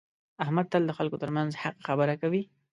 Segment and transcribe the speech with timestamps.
[0.43, 2.41] احمد تل د خلکو ترمنځ حقه خبره کوي.